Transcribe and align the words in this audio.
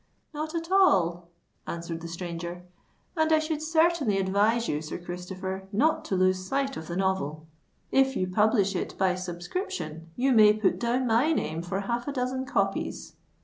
"Not 0.33 0.55
at 0.55 0.71
all," 0.71 1.27
answered 1.67 2.01
the 2.01 2.07
stranger; 2.07 2.63
"and 3.15 3.31
I 3.31 3.37
should 3.37 3.61
certainly 3.61 4.17
advise 4.17 4.67
you, 4.67 4.81
Sir 4.81 4.97
Christopher, 4.97 5.67
not 5.71 6.03
to 6.05 6.15
lose 6.15 6.43
sight 6.43 6.75
of 6.75 6.87
the 6.87 6.95
novel. 6.95 7.45
If 7.91 8.15
you 8.15 8.25
publish 8.25 8.75
it 8.75 8.97
by 8.97 9.13
subscription, 9.13 10.09
you 10.15 10.31
may 10.31 10.53
put 10.53 10.79
down 10.79 11.05
my 11.05 11.33
name 11.33 11.61
for 11.61 11.81
half 11.81 12.07
a 12.07 12.11
dozen 12.11 12.45
copies." 12.47 13.13